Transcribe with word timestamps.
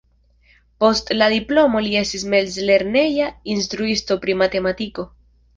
Post 0.83 1.11
la 1.17 1.27
diplomo 1.33 1.83
li 1.87 1.93
estis 2.01 2.25
mezlerneja 2.35 3.31
instruisto 3.57 4.21
pri 4.25 4.39
matematiko. 4.45 5.11